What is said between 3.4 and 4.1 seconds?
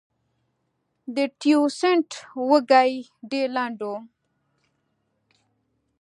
لنډ و.